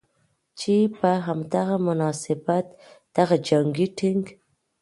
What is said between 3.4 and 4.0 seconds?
جنګي